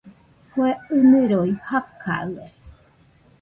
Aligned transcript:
Kue 0.51 0.69
ɨniroi 0.95 1.51
jakaɨe 1.67 2.43